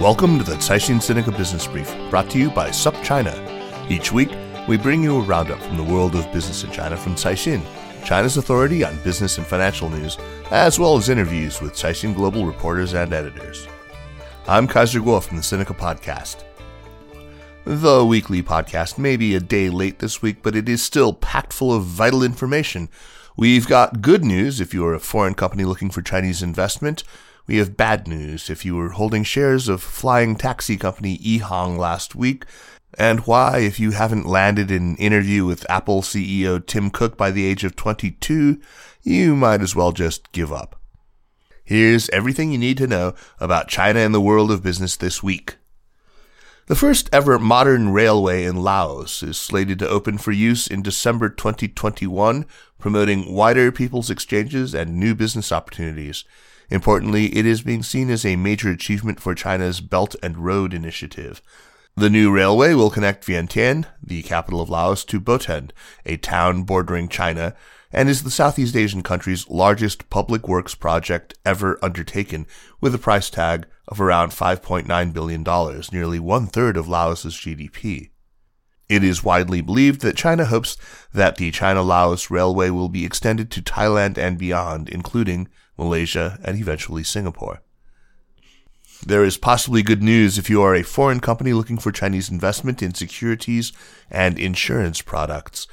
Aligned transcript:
Welcome 0.00 0.38
to 0.38 0.44
the 0.44 0.54
Caixin 0.54 0.96
Sinica 0.96 1.36
Business 1.36 1.66
Brief, 1.66 1.94
brought 2.08 2.30
to 2.30 2.38
you 2.38 2.48
by 2.50 2.70
SupChina. 2.70 3.90
Each 3.90 4.10
week, 4.10 4.30
we 4.66 4.78
bring 4.78 5.02
you 5.02 5.18
a 5.18 5.20
roundup 5.20 5.60
from 5.60 5.76
the 5.76 5.84
world 5.84 6.14
of 6.14 6.32
business 6.32 6.64
in 6.64 6.70
China 6.70 6.96
from 6.96 7.14
Caixin, 7.16 7.62
China's 8.02 8.38
authority 8.38 8.82
on 8.82 8.98
business 9.02 9.36
and 9.36 9.46
financial 9.46 9.90
news, 9.90 10.16
as 10.52 10.78
well 10.78 10.96
as 10.96 11.10
interviews 11.10 11.60
with 11.60 11.74
Caixin 11.74 12.14
Global 12.14 12.46
reporters 12.46 12.94
and 12.94 13.12
editors. 13.12 13.68
I'm 14.48 14.66
Kaiser 14.66 15.00
Kuo 15.00 15.22
from 15.22 15.36
the 15.36 15.42
Sinica 15.42 15.76
Podcast. 15.76 16.44
The 17.66 18.02
weekly 18.02 18.42
podcast 18.42 18.96
may 18.96 19.18
be 19.18 19.34
a 19.34 19.40
day 19.40 19.68
late 19.68 19.98
this 19.98 20.22
week, 20.22 20.42
but 20.42 20.56
it 20.56 20.66
is 20.66 20.82
still 20.82 21.12
packed 21.12 21.52
full 21.52 21.74
of 21.74 21.84
vital 21.84 22.22
information. 22.22 22.88
We've 23.36 23.68
got 23.68 24.00
good 24.00 24.24
news 24.24 24.62
if 24.62 24.72
you 24.72 24.82
are 24.86 24.94
a 24.94 24.98
foreign 24.98 25.34
company 25.34 25.64
looking 25.64 25.90
for 25.90 26.00
Chinese 26.00 26.42
investment. 26.42 27.04
We 27.50 27.56
have 27.56 27.76
bad 27.76 28.06
news 28.06 28.48
if 28.48 28.64
you 28.64 28.76
were 28.76 28.90
holding 28.90 29.24
shares 29.24 29.68
of 29.68 29.82
flying 29.82 30.36
taxi 30.36 30.76
company 30.76 31.18
EHang 31.18 31.78
last 31.78 32.14
week, 32.14 32.44
and 32.96 33.26
why, 33.26 33.58
if 33.58 33.80
you 33.80 33.90
haven't 33.90 34.28
landed 34.28 34.70
an 34.70 34.94
interview 34.98 35.44
with 35.44 35.68
Apple 35.68 36.00
CEO 36.00 36.64
Tim 36.64 36.90
Cook 36.90 37.16
by 37.16 37.32
the 37.32 37.44
age 37.44 37.64
of 37.64 37.74
22, 37.74 38.60
you 39.02 39.34
might 39.34 39.62
as 39.62 39.74
well 39.74 39.90
just 39.90 40.30
give 40.30 40.52
up. 40.52 40.80
Here's 41.64 42.08
everything 42.10 42.52
you 42.52 42.58
need 42.58 42.76
to 42.76 42.86
know 42.86 43.16
about 43.40 43.66
China 43.66 43.98
and 43.98 44.14
the 44.14 44.20
world 44.20 44.52
of 44.52 44.62
business 44.62 44.96
this 44.96 45.20
week. 45.20 45.56
The 46.68 46.76
first 46.76 47.10
ever 47.12 47.36
modern 47.36 47.88
railway 47.88 48.44
in 48.44 48.62
Laos 48.62 49.24
is 49.24 49.36
slated 49.36 49.80
to 49.80 49.88
open 49.88 50.18
for 50.18 50.30
use 50.30 50.68
in 50.68 50.82
December 50.82 51.28
2021, 51.28 52.46
promoting 52.78 53.34
wider 53.34 53.72
people's 53.72 54.08
exchanges 54.08 54.72
and 54.72 55.00
new 55.00 55.16
business 55.16 55.50
opportunities. 55.50 56.24
Importantly, 56.70 57.36
it 57.36 57.44
is 57.44 57.62
being 57.62 57.82
seen 57.82 58.10
as 58.10 58.24
a 58.24 58.36
major 58.36 58.70
achievement 58.70 59.20
for 59.20 59.34
China's 59.34 59.80
Belt 59.80 60.14
and 60.22 60.38
Road 60.38 60.72
Initiative. 60.72 61.42
The 61.96 62.08
new 62.08 62.30
railway 62.30 62.74
will 62.74 62.90
connect 62.90 63.26
Vientiane, 63.26 63.86
the 64.02 64.22
capital 64.22 64.60
of 64.60 64.70
Laos, 64.70 65.04
to 65.06 65.20
Boten, 65.20 65.70
a 66.06 66.16
town 66.16 66.62
bordering 66.62 67.08
China, 67.08 67.54
and 67.92 68.08
is 68.08 68.22
the 68.22 68.30
Southeast 68.30 68.76
Asian 68.76 69.02
country's 69.02 69.48
largest 69.50 70.08
public 70.08 70.46
works 70.46 70.76
project 70.76 71.34
ever 71.44 71.78
undertaken, 71.82 72.46
with 72.80 72.94
a 72.94 72.98
price 72.98 73.28
tag 73.28 73.66
of 73.88 74.00
around 74.00 74.30
$5.9 74.30 75.12
billion, 75.12 75.82
nearly 75.92 76.20
one 76.20 76.46
third 76.46 76.76
of 76.76 76.86
Laos's 76.86 77.34
GDP. 77.34 78.10
It 78.88 79.04
is 79.04 79.24
widely 79.24 79.60
believed 79.60 80.00
that 80.02 80.16
China 80.16 80.44
hopes 80.44 80.76
that 81.12 81.36
the 81.36 81.50
China 81.50 81.82
Laos 81.82 82.30
Railway 82.30 82.70
will 82.70 82.88
be 82.88 83.04
extended 83.04 83.50
to 83.50 83.62
Thailand 83.62 84.16
and 84.16 84.38
beyond, 84.38 84.88
including 84.88 85.48
Malaysia, 85.80 86.38
and 86.44 86.58
eventually 86.58 87.02
Singapore. 87.02 87.62
There 89.04 89.24
is 89.24 89.38
possibly 89.38 89.82
good 89.82 90.02
news 90.02 90.36
if 90.36 90.50
you 90.50 90.60
are 90.60 90.74
a 90.74 90.82
foreign 90.82 91.20
company 91.20 91.54
looking 91.54 91.78
for 91.78 91.90
Chinese 91.90 92.28
investment 92.28 92.82
in 92.82 92.92
securities 92.92 93.72
and 94.10 94.38
insurance 94.38 95.00
products. 95.00 95.66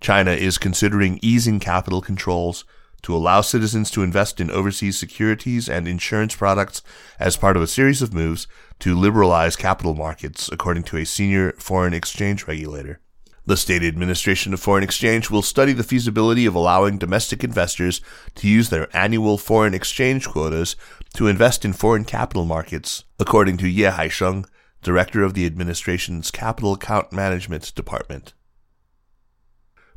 China 0.00 0.32
is 0.32 0.58
considering 0.58 1.20
easing 1.22 1.60
capital 1.60 2.02
controls 2.02 2.64
to 3.02 3.14
allow 3.14 3.42
citizens 3.42 3.90
to 3.92 4.02
invest 4.02 4.40
in 4.40 4.50
overseas 4.50 4.98
securities 4.98 5.68
and 5.68 5.86
insurance 5.86 6.34
products 6.34 6.82
as 7.20 7.36
part 7.36 7.56
of 7.56 7.62
a 7.62 7.68
series 7.68 8.02
of 8.02 8.12
moves 8.12 8.48
to 8.80 8.98
liberalize 8.98 9.56
capital 9.56 9.94
markets, 9.94 10.50
according 10.50 10.82
to 10.82 10.96
a 10.96 11.06
senior 11.06 11.52
foreign 11.52 11.94
exchange 11.94 12.48
regulator. 12.48 13.00
The 13.46 13.58
State 13.58 13.82
Administration 13.82 14.54
of 14.54 14.60
Foreign 14.60 14.82
Exchange 14.82 15.28
will 15.28 15.42
study 15.42 15.74
the 15.74 15.82
feasibility 15.82 16.46
of 16.46 16.54
allowing 16.54 16.96
domestic 16.96 17.44
investors 17.44 18.00
to 18.36 18.48
use 18.48 18.70
their 18.70 18.88
annual 18.96 19.36
foreign 19.36 19.74
exchange 19.74 20.26
quotas 20.26 20.76
to 21.12 21.26
invest 21.26 21.62
in 21.62 21.74
foreign 21.74 22.06
capital 22.06 22.46
markets, 22.46 23.04
according 23.18 23.58
to 23.58 23.68
Ye 23.68 23.84
Haisheng, 23.84 24.46
director 24.82 25.22
of 25.22 25.34
the 25.34 25.44
administration's 25.44 26.30
Capital 26.30 26.72
Account 26.72 27.12
Management 27.12 27.74
Department. 27.74 28.32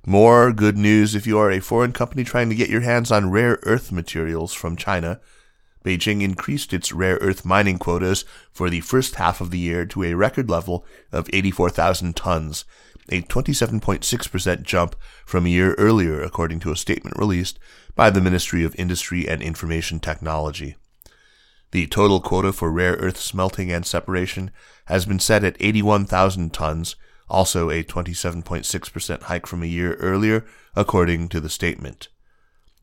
More 0.06 0.52
good 0.52 0.78
news 0.78 1.16
if 1.16 1.26
you 1.26 1.38
are 1.40 1.52
a 1.52 1.62
foreign 1.62 1.94
company 1.94 2.26
trying 2.26 2.50
to 2.50 2.56
get 2.56 2.70
your 2.70 2.82
hands 2.82 3.14
on 3.14 3.32
rare 3.32 3.60
earth 3.64 3.94
materials 3.94 4.54
from 4.54 4.76
China. 4.76 5.22
Beijing 5.86 6.22
increased 6.22 6.74
its 6.74 6.92
rare 6.92 7.18
earth 7.22 7.46
mining 7.46 7.78
quotas 7.78 8.26
for 8.52 8.70
the 8.70 8.82
first 8.82 9.16
half 9.16 9.40
of 9.40 9.52
the 9.52 9.60
year 9.60 9.86
to 9.86 10.04
a 10.04 10.16
record 10.16 10.50
level 10.50 10.86
of 11.14 11.30
84,000 11.32 12.14
tons, 12.14 12.66
a 13.10 13.22
27.6% 13.22 14.64
jump 14.64 14.96
from 15.26 15.46
a 15.46 15.50
year 15.50 15.74
earlier, 15.76 16.22
according 16.22 16.60
to 16.62 16.72
a 16.72 16.76
statement 16.76 17.18
released 17.18 17.60
by 17.96 18.10
the 18.10 18.22
Ministry 18.22 18.64
of 18.64 18.76
Industry 18.76 19.28
and 19.28 19.42
Information 19.42 20.00
Technology. 20.00 20.76
The 21.72 21.88
total 21.88 22.22
quota 22.22 22.54
for 22.54 22.72
rare 22.72 22.94
earth 22.94 23.18
smelting 23.18 23.72
and 23.72 23.86
separation 23.86 24.52
has 24.86 25.06
been 25.06 25.20
set 25.20 25.44
at 25.44 25.58
81,000 25.60 26.54
tons, 26.54 26.96
also 27.30 27.70
a 27.70 27.84
27.6% 27.84 29.22
hike 29.24 29.46
from 29.46 29.64
a 29.64 29.68
year 29.68 29.96
earlier, 29.96 30.46
according 30.76 31.28
to 31.30 31.42
the 31.42 31.50
statement. 31.50 32.08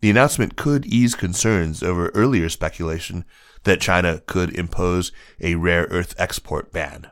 The 0.01 0.11
announcement 0.11 0.57
could 0.57 0.85
ease 0.85 1.15
concerns 1.15 1.83
over 1.83 2.11
earlier 2.11 2.51
speculation 2.51 3.25
that 3.63 3.81
China 3.81 4.21
could 4.27 4.55
impose 4.55 5.13
a 5.41 5.55
rare 5.55 5.87
earth 5.91 6.15
export 6.19 6.73
ban. 6.73 7.11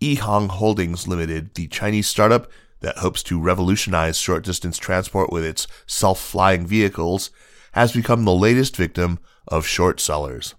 EHang 0.00 0.48
Holdings 0.48 1.08
Limited, 1.08 1.54
the 1.54 1.66
Chinese 1.66 2.06
startup 2.06 2.50
that 2.80 2.98
hopes 2.98 3.22
to 3.24 3.40
revolutionize 3.40 4.18
short 4.18 4.44
distance 4.44 4.78
transport 4.78 5.32
with 5.32 5.44
its 5.44 5.66
self 5.86 6.20
flying 6.20 6.66
vehicles, 6.66 7.30
has 7.72 7.92
become 7.92 8.24
the 8.24 8.34
latest 8.34 8.76
victim 8.76 9.18
of 9.46 9.66
short 9.66 10.00
sellers. 10.00 10.54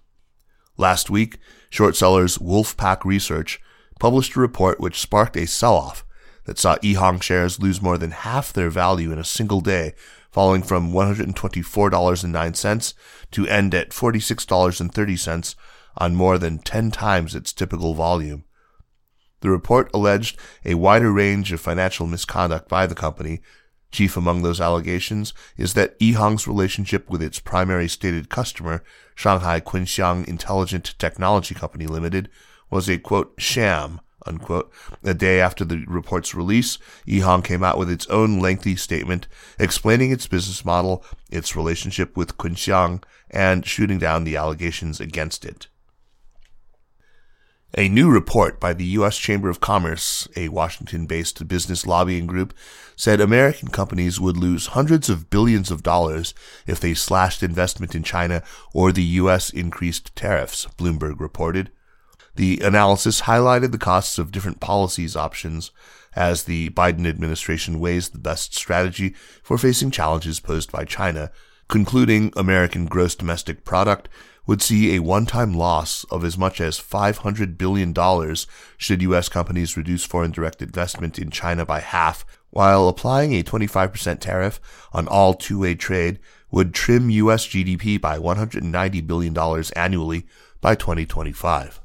Last 0.76 1.10
week, 1.10 1.38
short 1.70 1.96
sellers 1.96 2.38
Wolfpack 2.38 3.04
Research 3.04 3.60
published 3.98 4.36
a 4.36 4.40
report 4.40 4.80
which 4.80 5.00
sparked 5.00 5.36
a 5.36 5.46
sell 5.46 5.74
off 5.74 6.04
that 6.44 6.58
saw 6.58 6.76
EHang 6.76 7.22
shares 7.22 7.60
lose 7.60 7.82
more 7.82 7.98
than 7.98 8.10
half 8.10 8.52
their 8.52 8.70
value 8.70 9.12
in 9.12 9.18
a 9.18 9.24
single 9.24 9.60
day, 9.60 9.94
falling 10.30 10.62
from 10.62 10.92
$124.09 10.92 12.94
to 13.30 13.46
end 13.46 13.74
at 13.74 13.90
$46.30 13.90 15.54
on 15.96 16.14
more 16.14 16.38
than 16.38 16.58
10 16.58 16.90
times 16.90 17.34
its 17.34 17.52
typical 17.52 17.94
volume. 17.94 18.44
The 19.40 19.50
report 19.50 19.90
alleged 19.94 20.38
a 20.64 20.74
wider 20.74 21.12
range 21.12 21.52
of 21.52 21.60
financial 21.60 22.06
misconduct 22.06 22.68
by 22.68 22.86
the 22.86 22.94
company. 22.94 23.40
Chief 23.90 24.16
among 24.16 24.42
those 24.42 24.60
allegations 24.60 25.34
is 25.56 25.74
that 25.74 25.98
EHang's 25.98 26.46
relationship 26.46 27.10
with 27.10 27.22
its 27.22 27.40
primary 27.40 27.88
stated 27.88 28.28
customer, 28.28 28.84
Shanghai 29.14 29.60
Kunxiang 29.60 30.28
Intelligent 30.28 30.94
Technology 30.98 31.54
Company 31.54 31.86
Limited, 31.86 32.28
was 32.70 32.88
a 32.88 32.98
quote 32.98 33.34
sham. 33.38 34.00
Unquote. 34.26 34.70
A 35.02 35.14
day 35.14 35.40
after 35.40 35.64
the 35.64 35.82
report's 35.86 36.34
release, 36.34 36.76
EHang 37.06 37.42
came 37.42 37.64
out 37.64 37.78
with 37.78 37.90
its 37.90 38.06
own 38.08 38.38
lengthy 38.38 38.76
statement 38.76 39.26
explaining 39.58 40.12
its 40.12 40.26
business 40.26 40.62
model, 40.62 41.02
its 41.30 41.56
relationship 41.56 42.18
with 42.18 42.36
Kunxiang, 42.36 43.02
and 43.30 43.64
shooting 43.64 43.98
down 43.98 44.24
the 44.24 44.36
allegations 44.36 45.00
against 45.00 45.46
it. 45.46 45.68
A 47.78 47.88
new 47.88 48.10
report 48.10 48.58
by 48.58 48.72
the 48.72 48.84
U.S. 48.84 49.16
Chamber 49.16 49.48
of 49.48 49.60
Commerce, 49.60 50.26
a 50.34 50.48
Washington 50.48 51.06
based 51.06 51.46
business 51.46 51.86
lobbying 51.86 52.26
group, 52.26 52.52
said 52.96 53.20
American 53.20 53.68
companies 53.68 54.18
would 54.18 54.36
lose 54.36 54.68
hundreds 54.68 55.08
of 55.08 55.30
billions 55.30 55.70
of 55.70 55.84
dollars 55.84 56.34
if 56.66 56.80
they 56.80 56.94
slashed 56.94 57.44
investment 57.44 57.94
in 57.94 58.02
China 58.02 58.42
or 58.74 58.90
the 58.90 59.04
U.S. 59.04 59.50
increased 59.50 60.16
tariffs, 60.16 60.66
Bloomberg 60.76 61.20
reported. 61.20 61.70
The 62.34 62.58
analysis 62.58 63.22
highlighted 63.22 63.70
the 63.70 63.78
costs 63.78 64.18
of 64.18 64.32
different 64.32 64.58
policies 64.58 65.14
options 65.14 65.70
as 66.16 66.44
the 66.44 66.70
Biden 66.70 67.06
administration 67.06 67.78
weighs 67.78 68.08
the 68.08 68.18
best 68.18 68.52
strategy 68.52 69.14
for 69.44 69.56
facing 69.56 69.92
challenges 69.92 70.40
posed 70.40 70.72
by 70.72 70.84
China, 70.84 71.30
concluding 71.68 72.32
American 72.36 72.86
gross 72.86 73.14
domestic 73.14 73.64
product 73.64 74.08
would 74.50 74.60
see 74.60 74.96
a 74.96 74.98
one-time 74.98 75.54
loss 75.54 76.02
of 76.10 76.24
as 76.24 76.36
much 76.36 76.60
as 76.60 76.80
$500 76.80 77.56
billion 77.56 77.94
should 78.76 79.00
U.S. 79.00 79.28
companies 79.28 79.76
reduce 79.76 80.04
foreign 80.04 80.32
direct 80.32 80.60
investment 80.60 81.20
in 81.20 81.30
China 81.30 81.64
by 81.64 81.78
half, 81.78 82.26
while 82.50 82.88
applying 82.88 83.32
a 83.32 83.44
25% 83.44 84.18
tariff 84.18 84.60
on 84.92 85.06
all 85.06 85.34
two-way 85.34 85.76
trade 85.76 86.18
would 86.50 86.74
trim 86.74 87.10
U.S. 87.10 87.46
GDP 87.46 88.00
by 88.00 88.18
$190 88.18 89.06
billion 89.06 89.38
annually 89.76 90.26
by 90.60 90.74
2025. 90.74 91.80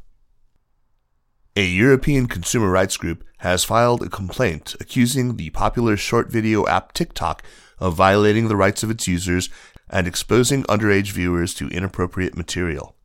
A 1.55 1.67
European 1.67 2.25
consumer 2.25 2.71
rights 2.71 2.97
group 2.97 3.23
has 3.37 3.63
filed 3.63 4.01
a 4.01 4.09
complaint 4.09 4.75
accusing 4.79 5.35
the 5.35 5.51
popular 5.51 5.95
short 5.95 6.31
video 6.31 6.65
app 6.65 6.93
TikTok 6.93 7.43
of 7.79 7.95
violating 7.95 8.47
the 8.47 8.55
rights 8.55 8.83
of 8.83 8.89
its 8.89 9.07
users 9.07 9.49
and 9.89 10.07
exposing 10.07 10.63
underage 10.63 11.11
viewers 11.11 11.53
to 11.53 11.69
inappropriate 11.69 12.35
material. 12.35 12.95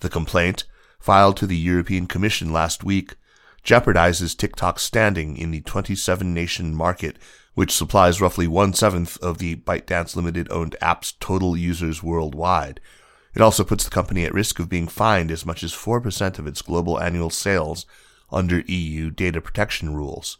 The 0.00 0.08
complaint, 0.08 0.64
filed 0.98 1.36
to 1.38 1.46
the 1.46 1.56
European 1.56 2.06
Commission 2.06 2.52
last 2.52 2.84
week, 2.84 3.16
jeopardizes 3.64 4.36
TikTok's 4.36 4.82
standing 4.82 5.36
in 5.36 5.50
the 5.50 5.60
27 5.60 6.32
nation 6.32 6.74
market, 6.74 7.16
which 7.54 7.74
supplies 7.74 8.20
roughly 8.20 8.46
one 8.46 8.72
seventh 8.72 9.18
of 9.22 9.38
the 9.38 9.56
ByteDance 9.56 10.14
Limited 10.16 10.50
owned 10.50 10.76
app's 10.80 11.12
total 11.12 11.56
users 11.56 12.02
worldwide. 12.02 12.80
It 13.34 13.42
also 13.42 13.64
puts 13.64 13.84
the 13.84 13.90
company 13.90 14.24
at 14.24 14.34
risk 14.34 14.58
of 14.58 14.68
being 14.68 14.88
fined 14.88 15.30
as 15.30 15.44
much 15.44 15.62
as 15.62 15.72
4% 15.72 16.38
of 16.38 16.46
its 16.46 16.62
global 16.62 17.00
annual 17.00 17.30
sales 17.30 17.84
under 18.30 18.60
EU 18.60 19.10
data 19.10 19.40
protection 19.40 19.94
rules. 19.94 20.38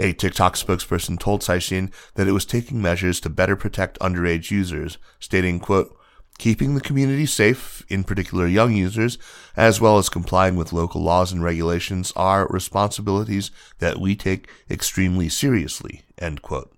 A 0.00 0.12
TikTok 0.12 0.54
spokesperson 0.54 1.18
told 1.18 1.40
Caixin 1.40 1.92
that 2.14 2.28
it 2.28 2.32
was 2.32 2.44
taking 2.44 2.80
measures 2.80 3.18
to 3.20 3.28
better 3.28 3.56
protect 3.56 3.98
underage 3.98 4.52
users, 4.52 4.96
stating, 5.18 5.58
quote, 5.58 5.92
keeping 6.38 6.76
the 6.76 6.80
community 6.80 7.26
safe, 7.26 7.84
in 7.88 8.04
particular 8.04 8.46
young 8.46 8.72
users, 8.72 9.18
as 9.56 9.80
well 9.80 9.98
as 9.98 10.08
complying 10.08 10.54
with 10.54 10.72
local 10.72 11.02
laws 11.02 11.32
and 11.32 11.42
regulations 11.42 12.12
are 12.14 12.46
responsibilities 12.48 13.50
that 13.80 13.98
we 13.98 14.14
take 14.14 14.48
extremely 14.70 15.28
seriously, 15.28 16.02
end 16.16 16.42
quote. 16.42 16.72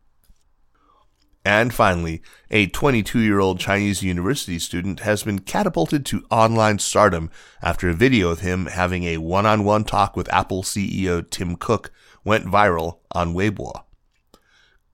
And 1.45 1.75
finally, 1.75 2.23
a 2.51 2.67
22 2.69 3.19
year 3.19 3.39
old 3.39 3.61
Chinese 3.61 4.03
university 4.03 4.59
student 4.59 5.01
has 5.01 5.23
been 5.23 5.39
catapulted 5.41 6.07
to 6.07 6.25
online 6.31 6.79
stardom 6.79 7.31
after 7.63 7.89
a 7.89 7.95
video 7.95 8.31
of 8.31 8.41
him 8.41 8.67
having 8.67 9.05
a 9.05 9.19
one 9.19 9.47
on 9.47 9.65
one 9.65 9.85
talk 9.85 10.17
with 10.17 10.33
Apple 10.33 10.63
CEO 10.63 11.29
Tim 11.29 11.57
Cook 11.57 11.93
went 12.25 12.47
viral 12.47 12.99
on 13.13 13.35
Weibo. 13.35 13.85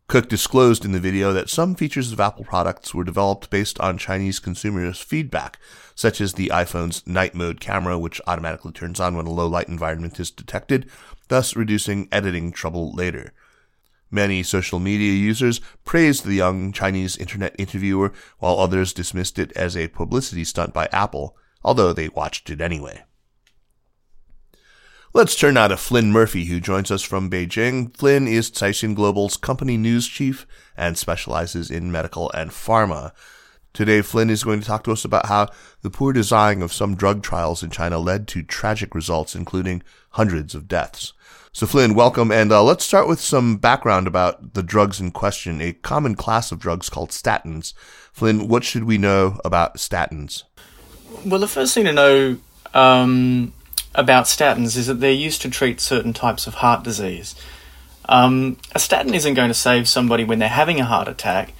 Cook 0.08 0.28
disclosed 0.28 0.84
in 0.84 0.92
the 0.92 1.00
video 1.00 1.32
that 1.32 1.50
some 1.50 1.74
features 1.74 2.12
of 2.12 2.20
Apple 2.20 2.44
products 2.44 2.94
were 2.94 3.02
developed 3.02 3.50
based 3.50 3.80
on 3.80 3.98
Chinese 3.98 4.38
consumers' 4.38 5.00
feedback, 5.00 5.58
such 5.96 6.20
as 6.20 6.34
the 6.34 6.48
iPhone's 6.54 7.04
night 7.08 7.34
mode 7.34 7.58
camera, 7.58 7.98
which 7.98 8.20
automatically 8.24 8.70
turns 8.70 9.00
on 9.00 9.16
when 9.16 9.26
a 9.26 9.32
low 9.32 9.48
light 9.48 9.66
environment 9.66 10.20
is 10.20 10.30
detected, 10.30 10.88
thus 11.26 11.56
reducing 11.56 12.08
editing 12.12 12.52
trouble 12.52 12.92
later. 12.94 13.32
Many 14.08 14.44
social 14.44 14.78
media 14.78 15.12
users 15.12 15.60
praised 15.84 16.24
the 16.24 16.34
young 16.34 16.70
Chinese 16.70 17.16
internet 17.16 17.56
interviewer, 17.58 18.12
while 18.38 18.60
others 18.60 18.92
dismissed 18.92 19.40
it 19.40 19.50
as 19.56 19.76
a 19.76 19.88
publicity 19.88 20.44
stunt 20.44 20.72
by 20.72 20.88
Apple, 20.92 21.36
although 21.64 21.92
they 21.92 22.08
watched 22.10 22.48
it 22.48 22.60
anyway. 22.60 23.02
Let's 25.16 25.34
turn 25.34 25.54
now 25.54 25.68
to 25.68 25.78
Flynn 25.78 26.12
Murphy, 26.12 26.44
who 26.44 26.60
joins 26.60 26.90
us 26.90 27.00
from 27.00 27.30
Beijing. 27.30 27.96
Flynn 27.96 28.28
is 28.28 28.50
Caixin 28.50 28.94
Global's 28.94 29.38
company 29.38 29.78
news 29.78 30.06
chief 30.06 30.46
and 30.76 30.98
specializes 30.98 31.70
in 31.70 31.90
medical 31.90 32.30
and 32.32 32.50
pharma. 32.50 33.12
Today, 33.72 34.02
Flynn 34.02 34.28
is 34.28 34.44
going 34.44 34.60
to 34.60 34.66
talk 34.66 34.84
to 34.84 34.92
us 34.92 35.06
about 35.06 35.24
how 35.24 35.48
the 35.80 35.88
poor 35.88 36.12
design 36.12 36.60
of 36.60 36.70
some 36.70 36.96
drug 36.96 37.22
trials 37.22 37.62
in 37.62 37.70
China 37.70 37.98
led 37.98 38.28
to 38.28 38.42
tragic 38.42 38.94
results, 38.94 39.34
including 39.34 39.82
hundreds 40.10 40.54
of 40.54 40.68
deaths. 40.68 41.14
So, 41.50 41.66
Flynn, 41.66 41.94
welcome. 41.94 42.30
And 42.30 42.52
uh, 42.52 42.62
let's 42.62 42.84
start 42.84 43.08
with 43.08 43.18
some 43.18 43.56
background 43.56 44.06
about 44.06 44.52
the 44.52 44.62
drugs 44.62 45.00
in 45.00 45.12
question, 45.12 45.62
a 45.62 45.72
common 45.72 46.14
class 46.14 46.52
of 46.52 46.58
drugs 46.58 46.90
called 46.90 47.08
statins. 47.08 47.72
Flynn, 48.12 48.48
what 48.48 48.64
should 48.64 48.84
we 48.84 48.98
know 48.98 49.40
about 49.46 49.78
statins? 49.78 50.42
Well, 51.24 51.40
the 51.40 51.48
first 51.48 51.72
thing 51.72 51.86
to 51.86 51.92
know 51.94 52.36
um, 52.74 53.54
about 53.96 54.26
statins 54.26 54.76
is 54.76 54.86
that 54.86 55.00
they're 55.00 55.10
used 55.10 55.42
to 55.42 55.50
treat 55.50 55.80
certain 55.80 56.12
types 56.12 56.46
of 56.46 56.54
heart 56.54 56.84
disease. 56.84 57.34
Um, 58.08 58.58
a 58.72 58.78
statin 58.78 59.14
isn't 59.14 59.34
going 59.34 59.48
to 59.48 59.54
save 59.54 59.88
somebody 59.88 60.22
when 60.22 60.38
they're 60.38 60.48
having 60.48 60.78
a 60.78 60.84
heart 60.84 61.08
attack, 61.08 61.52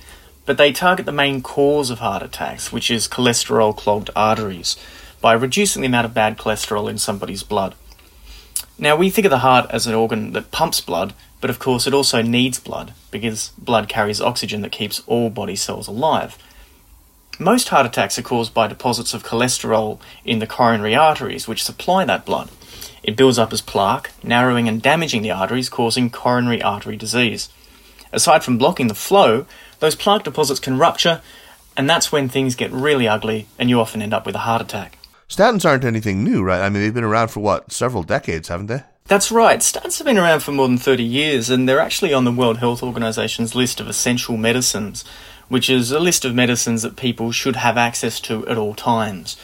but 0.45 0.59
they 0.59 0.71
target 0.71 1.07
the 1.07 1.13
main 1.13 1.43
cause 1.43 1.91
of 1.91 1.99
heart 1.99 2.23
attacks, 2.23 2.71
which 2.71 2.91
is 2.91 3.09
cholesterol 3.09 3.77
clogged 3.77 4.11
arteries, 4.15 4.77
by 5.21 5.33
reducing 5.33 5.83
the 5.83 5.89
amount 5.89 6.05
of 6.05 6.15
bad 6.15 6.39
cholesterol 6.39 6.89
in 6.89 6.99
somebody's 6.99 7.43
blood. 7.43 7.75
Now, 8.79 8.95
we 8.95 9.11
think 9.11 9.25
of 9.25 9.31
the 9.31 9.39
heart 9.39 9.67
as 9.71 9.87
an 9.87 9.95
organ 9.95 10.33
that 10.35 10.53
pumps 10.53 10.81
blood, 10.81 11.15
but 11.41 11.51
of 11.51 11.59
course 11.59 11.87
it 11.87 11.95
also 11.95 12.23
needs 12.23 12.61
blood, 12.61 12.93
because 13.11 13.49
blood 13.59 13.89
carries 13.89 14.21
oxygen 14.21 14.61
that 14.63 14.71
keeps 14.71 15.03
all 15.07 15.31
body 15.31 15.57
cells 15.57 15.89
alive. 15.89 16.39
Most 17.39 17.69
heart 17.69 17.85
attacks 17.85 18.19
are 18.19 18.23
caused 18.23 18.55
by 18.55 18.67
deposits 18.67 19.13
of 19.13 19.23
cholesterol 19.23 19.99
in 20.25 20.39
the 20.39 20.47
coronary 20.47 20.95
arteries, 20.95 21.47
which 21.47 21.63
supply 21.63 22.05
that 22.07 22.25
blood. 22.25 22.51
It 23.03 23.15
builds 23.15 23.39
up 23.39 23.53
as 23.53 23.61
plaque, 23.61 24.11
narrowing 24.23 24.69
and 24.69 24.81
damaging 24.81 25.21
the 25.21 25.33
arteries, 25.33 25.69
causing 25.69 26.09
coronary 26.09 26.63
artery 26.63 26.97
disease. 26.97 27.51
Aside 28.11 28.43
from 28.43 28.57
blocking 28.57 28.87
the 28.87 28.95
flow, 28.95 29.45
those 29.81 29.95
plaque 29.95 30.25
deposits 30.25 30.61
can 30.61 30.79
rupture, 30.79 31.21
and 31.77 31.91
that's 31.91 32.11
when 32.11 32.31
things 32.31 32.55
get 32.55 32.73
really 32.73 33.07
ugly, 33.07 33.47
and 33.59 33.69
you 33.69 33.81
often 33.81 34.01
end 34.01 34.15
up 34.15 34.25
with 34.25 34.35
a 34.35 34.41
heart 34.41 34.63
attack. 34.63 34.99
Statins 35.29 35.67
aren't 35.67 35.85
anything 35.85 36.25
new, 36.25 36.43
right? 36.43 36.63
I 36.63 36.71
mean, 36.71 36.83
they've 36.83 36.95
been 36.95 37.05
around 37.05 37.29
for 37.29 37.41
what, 37.41 37.71
several 37.71 38.03
decades, 38.03 38.49
haven't 38.49 38.69
they? 38.69 38.83
That's 39.09 39.31
right. 39.31 39.61
Statins 39.61 39.99
have 39.99 40.07
been 40.07 40.19
around 40.19 40.41
for 40.41 40.53
more 40.53 40.67
than 40.67 40.79
30 40.79 41.05
years, 41.05 41.51
and 41.51 41.69
they're 41.69 41.81
actually 41.81 42.15
on 42.15 42.25
the 42.25 42.33
World 42.33 42.59
Health 42.59 42.83
Organization's 42.83 43.55
list 43.55 43.79
of 43.79 43.89
essential 43.89 44.37
medicines 44.37 45.05
which 45.49 45.71
is 45.71 45.91
a 45.93 46.01
list 46.01 46.25
of 46.25 46.35
medicines 46.35 46.83
that 46.83 46.97
people 46.97 47.33
should 47.33 47.57
have 47.57 47.77
access 47.77 48.21
to 48.21 48.47
at 48.49 48.59
all 48.59 48.75
times. 48.75 49.37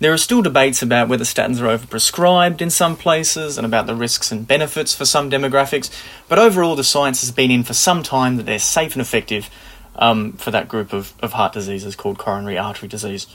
There 0.00 0.12
are 0.12 0.18
still 0.18 0.42
debates 0.42 0.82
about 0.82 1.08
whether 1.08 1.24
statins 1.24 1.60
are 1.60 1.78
overprescribed 1.78 2.60
in 2.60 2.70
some 2.70 2.96
places 2.96 3.56
and 3.56 3.64
about 3.64 3.86
the 3.86 3.94
risks 3.94 4.32
and 4.32 4.48
benefits 4.48 4.92
for 4.94 5.04
some 5.04 5.30
demographics, 5.30 5.90
but 6.28 6.40
overall, 6.40 6.74
the 6.74 6.82
science 6.82 7.20
has 7.20 7.30
been 7.30 7.52
in 7.52 7.62
for 7.62 7.74
some 7.74 8.02
time 8.02 8.36
that 8.36 8.44
they're 8.44 8.58
safe 8.58 8.94
and 8.94 9.00
effective 9.00 9.48
um, 9.94 10.32
for 10.32 10.50
that 10.50 10.66
group 10.68 10.92
of, 10.92 11.14
of 11.20 11.34
heart 11.34 11.52
diseases 11.52 11.94
called 11.94 12.18
coronary 12.18 12.58
artery 12.58 12.88
disease. 12.88 13.28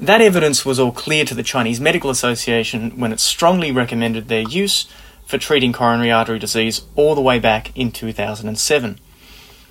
That 0.00 0.20
evidence 0.20 0.64
was 0.64 0.80
all 0.80 0.92
clear 0.92 1.24
to 1.26 1.34
the 1.34 1.42
Chinese 1.42 1.80
Medical 1.80 2.10
Association 2.10 2.98
when 2.98 3.12
it 3.12 3.20
strongly 3.20 3.70
recommended 3.70 4.28
their 4.28 4.42
use 4.42 4.86
for 5.26 5.38
treating 5.38 5.72
coronary 5.72 6.10
artery 6.10 6.38
disease 6.38 6.82
all 6.96 7.14
the 7.14 7.20
way 7.20 7.38
back 7.38 7.70
in 7.76 7.92
2007. 7.92 8.98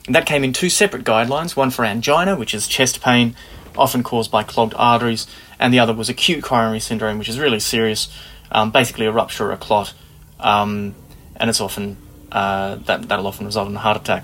And 0.06 0.16
that 0.16 0.26
came 0.26 0.44
in 0.44 0.54
two 0.54 0.70
separate 0.70 1.04
guidelines 1.04 1.56
one 1.56 1.70
for 1.70 1.86
angina, 1.86 2.36
which 2.36 2.54
is 2.54 2.68
chest 2.68 3.02
pain 3.02 3.36
often 3.78 4.04
caused 4.04 4.32
by 4.32 4.44
clogged 4.44 4.74
arteries, 4.76 5.26
and 5.58 5.74
the 5.74 5.80
other 5.80 5.94
was 5.94 6.10
acute 6.10 6.44
coronary 6.44 6.80
syndrome, 6.80 7.18
which 7.18 7.30
is 7.30 7.40
really 7.40 7.60
serious, 7.60 8.10
um, 8.52 8.72
basically 8.72 9.06
a 9.06 9.12
rupture 9.12 9.48
or 9.48 9.52
a 9.52 9.58
clot, 9.58 9.94
um, 10.40 10.96
and 11.36 11.50
it's 11.50 11.62
often 11.62 11.98
uh, 12.32 12.76
that 12.76 13.08
that'll 13.08 13.28
often 13.28 13.46
result 13.46 13.70
in 13.70 13.76
a 13.76 13.80
heart 13.80 13.98
attack. 13.98 14.24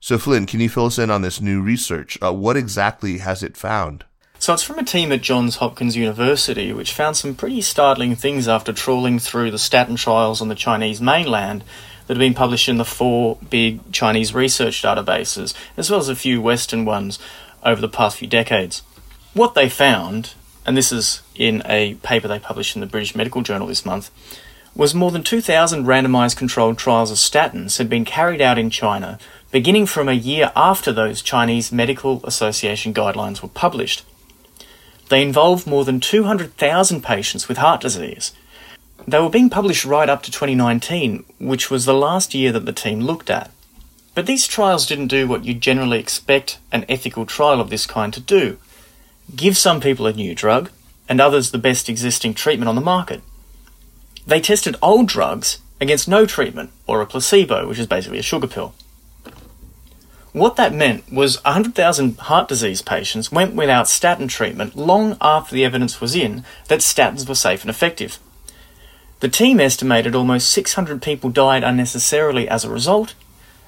So, 0.00 0.18
Flynn, 0.18 0.44
can 0.44 0.60
you 0.60 0.68
fill 0.68 0.86
us 0.86 0.98
in 0.98 1.10
on 1.10 1.22
this 1.22 1.40
new 1.40 1.62
research? 1.62 2.18
Uh, 2.22 2.32
what 2.32 2.56
exactly 2.56 3.18
has 3.18 3.42
it 3.42 3.56
found? 3.56 4.04
So, 4.38 4.52
it's 4.52 4.62
from 4.62 4.78
a 4.78 4.84
team 4.84 5.12
at 5.12 5.22
Johns 5.22 5.56
Hopkins 5.56 5.96
University, 5.96 6.72
which 6.74 6.92
found 6.92 7.16
some 7.16 7.34
pretty 7.34 7.62
startling 7.62 8.14
things 8.14 8.46
after 8.46 8.74
trawling 8.74 9.18
through 9.18 9.50
the 9.50 9.58
statin 9.58 9.96
trials 9.96 10.42
on 10.42 10.48
the 10.48 10.54
Chinese 10.54 11.00
mainland 11.00 11.64
that 12.06 12.14
have 12.14 12.20
been 12.20 12.34
published 12.34 12.68
in 12.68 12.78
the 12.78 12.84
four 12.84 13.38
big 13.48 13.92
Chinese 13.92 14.34
research 14.34 14.82
databases, 14.82 15.54
as 15.76 15.90
well 15.90 16.00
as 16.00 16.08
a 16.08 16.16
few 16.16 16.40
Western 16.40 16.84
ones 16.84 17.18
over 17.62 17.80
the 17.80 17.88
past 17.88 18.18
few 18.18 18.28
decades. 18.28 18.82
What 19.32 19.54
they 19.54 19.68
found, 19.68 20.34
and 20.66 20.76
this 20.76 20.92
is 20.92 21.22
in 21.34 21.62
a 21.66 21.94
paper 21.96 22.28
they 22.28 22.38
published 22.38 22.76
in 22.76 22.80
the 22.80 22.86
British 22.86 23.14
Medical 23.14 23.42
Journal 23.42 23.66
this 23.66 23.86
month, 23.86 24.10
was 24.76 24.94
more 24.94 25.10
than 25.10 25.22
2,000 25.22 25.84
randomized 25.84 26.36
controlled 26.36 26.78
trials 26.78 27.10
of 27.10 27.16
statins 27.16 27.78
had 27.78 27.88
been 27.88 28.04
carried 28.04 28.40
out 28.40 28.58
in 28.58 28.70
China 28.70 29.18
beginning 29.52 29.86
from 29.86 30.08
a 30.08 30.14
year 30.14 30.50
after 30.56 30.92
those 30.92 31.22
Chinese 31.22 31.70
Medical 31.70 32.20
Association 32.24 32.92
guidelines 32.92 33.40
were 33.40 33.48
published. 33.48 34.04
They 35.10 35.22
involved 35.22 35.64
more 35.66 35.84
than 35.84 36.00
200,000 36.00 37.04
patients 37.04 37.46
with 37.46 37.58
heart 37.58 37.80
disease. 37.80 38.32
They 39.06 39.20
were 39.20 39.30
being 39.30 39.50
published 39.50 39.84
right 39.84 40.08
up 40.08 40.22
to 40.22 40.30
2019, 40.30 41.24
which 41.38 41.70
was 41.70 41.84
the 41.84 41.94
last 41.94 42.34
year 42.34 42.52
that 42.52 42.64
the 42.64 42.72
team 42.72 43.00
looked 43.00 43.30
at. 43.30 43.50
But 44.14 44.26
these 44.26 44.46
trials 44.46 44.86
didn't 44.86 45.08
do 45.08 45.26
what 45.26 45.44
you 45.44 45.54
generally 45.54 45.98
expect 45.98 46.58
an 46.72 46.84
ethical 46.88 47.26
trial 47.26 47.60
of 47.60 47.70
this 47.70 47.86
kind 47.86 48.12
to 48.14 48.20
do 48.20 48.58
give 49.34 49.56
some 49.56 49.80
people 49.80 50.06
a 50.06 50.12
new 50.12 50.34
drug, 50.34 50.70
and 51.08 51.20
others 51.20 51.50
the 51.50 51.58
best 51.58 51.88
existing 51.88 52.34
treatment 52.34 52.68
on 52.68 52.74
the 52.74 52.80
market. 52.80 53.20
They 54.26 54.40
tested 54.40 54.76
old 54.80 55.08
drugs 55.08 55.58
against 55.80 56.08
no 56.08 56.24
treatment, 56.24 56.70
or 56.86 57.00
a 57.00 57.06
placebo, 57.06 57.68
which 57.68 57.78
is 57.78 57.86
basically 57.86 58.18
a 58.18 58.22
sugar 58.22 58.46
pill. 58.46 58.74
What 60.32 60.56
that 60.56 60.74
meant 60.74 61.12
was 61.12 61.42
100,000 61.44 62.18
heart 62.18 62.48
disease 62.48 62.82
patients 62.82 63.30
went 63.30 63.54
without 63.54 63.88
statin 63.88 64.26
treatment 64.26 64.74
long 64.76 65.16
after 65.20 65.54
the 65.54 65.64
evidence 65.64 66.00
was 66.00 66.16
in 66.16 66.44
that 66.68 66.80
statins 66.80 67.28
were 67.28 67.36
safe 67.36 67.62
and 67.62 67.70
effective. 67.70 68.18
The 69.20 69.28
team 69.28 69.60
estimated 69.60 70.14
almost 70.14 70.50
600 70.50 71.00
people 71.00 71.30
died 71.30 71.64
unnecessarily 71.64 72.48
as 72.48 72.64
a 72.64 72.70
result, 72.70 73.14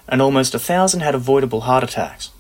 and 0.09 0.21
almost 0.21 0.55
1,000 0.55 1.01
had 1.01 1.15
avoidable 1.15 1.63
heart 1.63 1.85
attacks. 1.85 2.31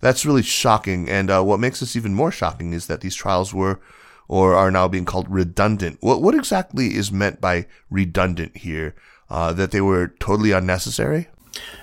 That's 0.00 0.24
really 0.24 0.42
shocking. 0.42 1.08
And 1.08 1.30
uh, 1.30 1.42
what 1.42 1.60
makes 1.60 1.80
this 1.80 1.96
even 1.96 2.14
more 2.14 2.32
shocking 2.32 2.72
is 2.72 2.86
that 2.86 3.02
these 3.02 3.14
trials 3.14 3.54
were 3.54 3.80
or 4.28 4.54
are 4.54 4.70
now 4.70 4.88
being 4.88 5.04
called 5.04 5.28
redundant. 5.28 5.98
What, 6.00 6.22
what 6.22 6.34
exactly 6.34 6.94
is 6.94 7.10
meant 7.10 7.40
by 7.40 7.66
redundant 7.90 8.58
here? 8.58 8.94
Uh, 9.28 9.52
that 9.52 9.70
they 9.70 9.80
were 9.80 10.08
totally 10.18 10.50
unnecessary? 10.50 11.28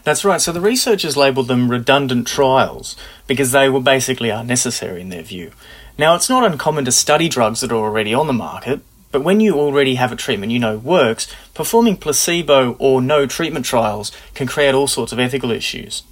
That's 0.04 0.26
right. 0.26 0.42
So 0.42 0.52
the 0.52 0.62
researchers 0.62 1.16
labelled 1.16 1.48
them 1.48 1.70
redundant 1.70 2.28
trials 2.28 2.96
because 3.26 3.52
they 3.52 3.70
were 3.70 3.82
basically 3.82 4.30
unnecessary 4.30 5.02
in 5.02 5.10
their 5.10 5.24
view. 5.24 5.52
Now, 5.98 6.16
it's 6.16 6.30
not 6.30 6.50
uncommon 6.50 6.86
to 6.86 6.92
study 6.92 7.30
drugs 7.30 7.62
that 7.62 7.72
are 7.72 7.76
already 7.76 8.14
on 8.14 8.28
the 8.28 8.34
market, 8.34 8.82
but 9.18 9.24
when 9.24 9.40
you 9.40 9.56
already 9.56 9.96
have 9.96 10.12
a 10.12 10.16
treatment 10.16 10.52
you 10.52 10.60
know 10.60 10.78
works, 10.78 11.28
performing 11.56 11.98
placebo 11.98 12.74
or 12.74 13.02
no 13.02 13.26
treatment 13.26 13.66
trials 13.66 14.12
can 14.36 14.46
create 14.46 14.76
all 14.76 14.86
sorts 14.86 15.12
of 15.12 15.18
ethical 15.18 15.50
issues. 15.50 16.04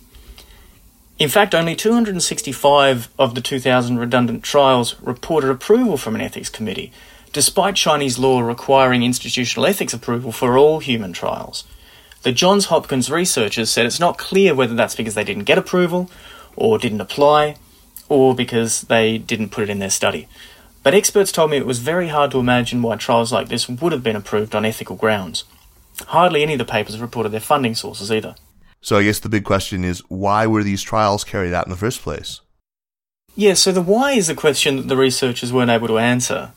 In 1.19 1.29
fact, 1.29 1.53
only 1.53 1.75
265 1.75 3.09
of 3.19 3.35
the 3.35 3.41
2,000 3.41 3.99
redundant 3.99 4.41
trials 4.41 4.99
reported 5.01 5.51
approval 5.51 5.97
from 5.97 6.15
an 6.15 6.21
ethics 6.21 6.49
committee, 6.49 6.91
despite 7.31 7.75
Chinese 7.75 8.17
law 8.17 8.41
requiring 8.41 9.03
institutional 9.03 9.67
ethics 9.67 9.93
approval 9.93 10.31
for 10.31 10.57
all 10.57 10.79
human 10.79 11.13
trials. 11.13 11.63
The 12.23 12.31
Johns 12.31 12.65
Hopkins 12.65 13.11
researchers 13.11 13.69
said 13.69 13.85
it's 13.85 13.99
not 13.99 14.17
clear 14.17 14.55
whether 14.55 14.73
that's 14.73 14.95
because 14.95 15.13
they 15.13 15.23
didn't 15.23 15.43
get 15.43 15.59
approval, 15.59 16.09
or 16.55 16.79
didn't 16.79 17.01
apply, 17.01 17.57
or 18.09 18.33
because 18.33 18.81
they 18.81 19.19
didn't 19.19 19.49
put 19.49 19.65
it 19.65 19.69
in 19.69 19.77
their 19.77 19.91
study. 19.91 20.27
But 20.85 20.93
experts 20.93 21.31
told 21.31 21.49
me 21.49 21.57
it 21.57 21.65
was 21.65 21.79
very 21.79 22.09
hard 22.09 22.29
to 22.29 22.39
imagine 22.39 22.83
why 22.83 22.95
trials 22.95 23.33
like 23.33 23.47
this 23.47 23.67
would 23.67 23.91
have 23.91 24.03
been 24.03 24.15
approved 24.15 24.53
on 24.53 24.65
ethical 24.65 24.95
grounds. 24.95 25.43
Hardly 26.09 26.43
any 26.43 26.53
of 26.53 26.59
the 26.59 26.63
papers 26.63 26.93
have 26.93 27.01
reported 27.01 27.29
their 27.29 27.39
funding 27.39 27.73
sources 27.73 28.11
either. 28.11 28.35
So 28.81 28.97
I 28.97 29.03
guess 29.03 29.17
the 29.17 29.27
big 29.27 29.45
question 29.45 29.83
is 29.83 30.03
why 30.09 30.45
were 30.45 30.61
these 30.61 30.83
trials 30.83 31.23
carried 31.23 31.55
out 31.55 31.65
in 31.65 31.71
the 31.71 31.75
first 31.75 32.03
place? 32.03 32.41
Yeah, 33.35 33.55
so 33.55 33.71
the 33.71 33.81
why 33.81 34.11
is 34.11 34.27
the 34.27 34.35
question 34.35 34.75
that 34.75 34.87
the 34.87 34.95
researchers 34.95 35.51
weren't 35.51 35.71
able 35.71 35.87
to 35.87 35.97
answer. 35.97 36.51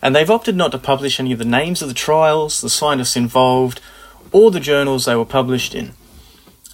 And 0.00 0.14
they've 0.14 0.30
opted 0.30 0.54
not 0.54 0.70
to 0.70 0.78
publish 0.78 1.18
any 1.18 1.32
of 1.32 1.40
the 1.40 1.44
names 1.44 1.82
of 1.82 1.88
the 1.88 1.94
trials, 1.94 2.60
the 2.60 2.70
scientists 2.70 3.16
involved, 3.16 3.80
or 4.30 4.52
the 4.52 4.60
journals 4.60 5.06
they 5.06 5.16
were 5.16 5.24
published 5.24 5.74
in. 5.74 5.94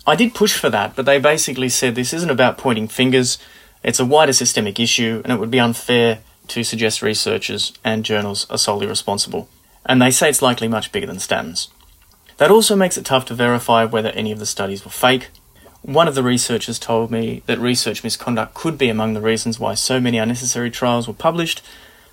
I 0.07 0.15
did 0.15 0.35
push 0.35 0.59
for 0.59 0.69
that, 0.69 0.95
but 0.95 1.07
they 1.07 1.19
basically 1.19 1.71
said 1.71 1.95
this 1.95 2.13
isn't 2.13 2.31
about 2.31 2.59
pointing 2.59 2.87
fingers, 2.87 3.39
it's 3.83 3.99
a 3.99 4.05
wider 4.05 4.35
systemic 4.35 4.79
issue, 4.79 5.23
and 5.25 5.33
it 5.33 5.39
would 5.39 5.51
be 5.51 5.59
unfair 5.59 6.21
to 6.49 6.65
suggest 6.65 7.03
researchers 7.03 7.73
and 7.85 8.05
journals 8.05 8.47
are 8.51 8.59
solely 8.59 8.87
responsible. 8.87 9.49
And 9.87 10.01
they 10.01 10.11
say 10.11 10.29
it's 10.29 10.43
likely 10.43 10.69
much 10.69 10.93
bigger 10.93 11.07
than 11.07 11.17
statins. 11.17 11.69
That 12.39 12.51
also 12.51 12.77
makes 12.77 12.97
it 12.97 13.05
tough 13.05 13.25
to 13.27 13.35
verify 13.35 13.85
whether 13.85 14.11
any 14.11 14.33
of 14.33 14.39
the 14.39 14.47
studies 14.47 14.85
were 14.85 14.91
fake. 14.91 15.29
One 15.83 16.09
of 16.09 16.15
the 16.15 16.23
researchers 16.23 16.79
told 16.79 17.11
me 17.11 17.43
that 17.47 17.59
research 17.59 18.05
misconduct 18.05 18.55
could 18.55 18.79
be 18.79 18.89
among 18.89 19.15
the 19.15 19.21
reasons 19.21 19.59
why 19.59 19.75
so 19.75 20.01
many 20.01 20.19
unnecessary 20.19 20.71
trials 20.71 21.09
were 21.09 21.15
published. 21.15 21.63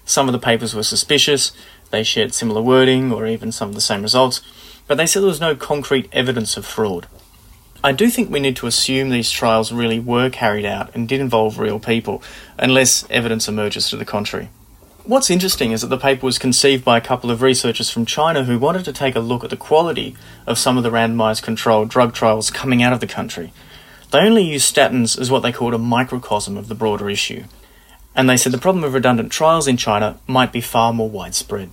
Some 0.06 0.28
of 0.28 0.34
the 0.34 0.40
papers 0.40 0.76
were 0.76 0.84
suspicious, 0.84 1.52
they 1.92 2.04
shared 2.04 2.34
similar 2.34 2.62
wording 2.62 3.12
or 3.12 3.28
even 3.28 3.52
some 3.52 3.70
of 3.70 3.76
the 3.76 3.82
same 3.82 4.02
results, 4.02 4.42
but 4.88 4.98
they 4.98 5.06
said 5.06 5.22
there 5.22 5.28
was 5.28 5.42
no 5.42 5.56
concrete 5.56 6.10
evidence 6.12 6.58
of 6.58 6.66
fraud. 6.66 7.08
I 7.86 7.92
do 7.92 8.10
think 8.10 8.32
we 8.32 8.40
need 8.40 8.56
to 8.56 8.66
assume 8.66 9.12
these 9.12 9.30
trials 9.30 9.72
really 9.72 10.00
were 10.00 10.32
carried 10.32 10.66
out 10.66 10.90
and 10.96 11.08
did 11.08 11.22
involve 11.22 11.60
real 11.60 11.80
people, 11.80 12.24
unless 12.58 13.08
evidence 13.12 13.48
emerges 13.48 13.92
to 13.92 13.96
the 13.96 14.04
contrary. 14.04 14.50
What's 15.04 15.30
interesting 15.30 15.72
is 15.72 15.82
that 15.82 15.90
the 15.90 15.98
paper 16.00 16.26
was 16.26 16.40
conceived 16.40 16.84
by 16.84 16.98
a 16.98 17.02
couple 17.02 17.30
of 17.30 17.44
researchers 17.44 17.92
from 17.92 18.08
China 18.08 18.46
who 18.46 18.58
wanted 18.58 18.86
to 18.86 18.92
take 18.92 19.16
a 19.16 19.20
look 19.20 19.44
at 19.44 19.52
the 19.52 19.56
quality 19.56 20.16
of 20.48 20.58
some 20.58 20.78
of 20.78 20.84
the 20.84 20.90
randomized 20.90 21.44
controlled 21.44 21.90
drug 21.90 22.16
trials 22.16 22.50
coming 22.50 22.82
out 22.82 22.92
of 22.92 23.02
the 23.02 23.06
country. 23.06 23.54
They 24.10 24.18
only 24.18 24.42
used 24.44 24.76
statins 24.76 25.16
as 25.20 25.30
what 25.30 25.44
they 25.44 25.52
called 25.52 25.76
a 25.76 25.78
microcosm 25.78 26.58
of 26.58 26.70
the 26.70 26.74
broader 26.74 27.08
issue. 27.08 27.44
And 28.16 28.28
they 28.28 28.38
said 28.38 28.52
the 28.52 28.58
problem 28.58 28.84
of 28.84 28.96
redundant 28.96 29.32
trials 29.32 29.68
in 29.68 29.78
China 29.78 30.18
might 30.26 30.52
be 30.52 30.60
far 30.60 30.92
more 30.92 31.08
widespread. 31.08 31.70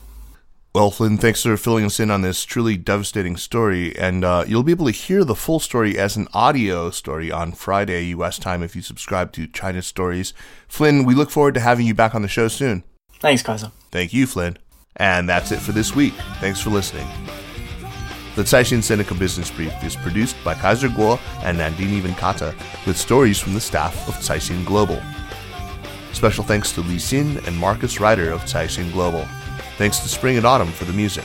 Well, 0.75 0.91
Flynn, 0.91 1.19
thanks 1.19 1.43
for 1.43 1.55
filling 1.59 1.85
us 1.85 2.01
in 2.01 2.11
on 2.11 2.23
this 2.23 2.45
truly 2.45 2.79
devastating 2.79 3.37
story. 3.37 3.95
And 3.99 4.25
uh, 4.25 4.45
you'll 4.49 4.63
be 4.63 4.73
able 4.73 4.87
to 4.87 4.93
hear 4.93 5.23
the 5.23 5.35
full 5.35 5.61
story 5.61 5.99
as 5.99 6.17
an 6.17 6.29
audio 6.33 6.89
story 6.91 7.31
on 7.31 7.53
Friday, 7.53 8.07
U.S. 8.07 8.39
time, 8.39 8.63
if 8.63 8.75
you 8.75 8.81
subscribe 8.81 9.33
to 9.33 9.47
China 9.47 9.83
Stories. 9.83 10.33
Flynn, 10.69 11.05
we 11.05 11.15
look 11.15 11.31
forward 11.31 11.55
to 11.55 11.61
having 11.61 11.87
you 11.87 11.95
back 11.95 12.15
on 12.15 12.23
the 12.23 12.29
show 12.29 12.49
soon. 12.49 12.85
Thanks, 13.21 13.43
Kaiser. 13.43 13.71
Thank 13.91 14.15
you, 14.15 14.27
Flynn. 14.27 14.57
And 14.97 15.29
that's 15.29 15.53
it 15.53 15.59
for 15.59 15.73
this 15.73 15.95
week. 15.95 16.15
Thanks 16.41 16.61
for 16.61 16.71
listening. 16.71 17.07
The 18.35 18.43
Caixin 18.43 18.79
Sinica 18.79 19.19
Business 19.19 19.51
Brief 19.51 19.75
is 19.85 19.95
produced 19.95 20.37
by 20.43 20.55
Kaiser 20.55 20.89
Kuo 20.89 21.21
and 21.43 21.59
Nandini 21.59 22.01
Venkata 22.01 22.55
with 22.87 22.97
stories 22.97 23.39
from 23.39 23.53
the 23.53 23.61
staff 23.61 24.09
of 24.09 24.15
Caixin 24.15 24.65
Global. 24.65 25.03
Special 26.15 26.45
thanks 26.45 26.73
to 26.73 26.81
Li 26.81 26.97
Xin 26.97 27.47
and 27.47 27.59
Marcus 27.59 28.01
Ryder 28.01 28.31
of 28.33 28.41
Caixin 28.45 28.91
Global. 28.93 29.29
Thanks 29.83 29.99
to 29.99 30.09
Spring 30.09 30.37
and 30.37 30.47
Autumn 30.47 30.71
for 30.71 30.85
the 30.85 30.93
music. 30.93 31.25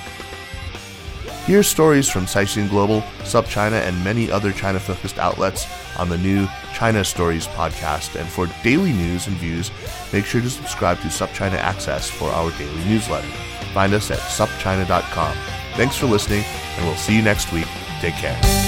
Hear 1.46 1.62
stories 1.62 2.10
from 2.10 2.26
Caixin 2.26 2.68
Global, 2.72 3.02
SupChina, 3.20 3.88
and 3.88 4.04
many 4.04 4.32
other 4.32 4.52
China 4.52 4.80
focused 4.80 5.20
outlets 5.20 5.68
on 6.00 6.10
the 6.10 6.18
new 6.18 6.48
China 6.74 7.04
Stories 7.04 7.46
podcast. 7.46 8.20
And 8.20 8.28
for 8.28 8.48
daily 8.64 8.94
news 8.94 9.28
and 9.28 9.38
views, 9.38 9.70
make 10.12 10.26
sure 10.26 10.42
to 10.42 10.50
subscribe 10.50 11.00
to 11.02 11.08
SupChina 11.10 11.54
Access 11.54 12.10
for 12.10 12.32
our 12.32 12.50
daily 12.58 12.84
newsletter. 12.86 13.28
Find 13.76 13.94
us 13.94 14.10
at 14.10 14.18
supchina.com. 14.18 15.38
Thanks 15.76 15.96
for 15.96 16.08
listening, 16.08 16.44
and 16.78 16.88
we'll 16.88 16.96
see 16.96 17.16
you 17.16 17.22
next 17.22 17.54
week. 17.54 17.68
Take 18.02 18.16
care. 18.16 18.67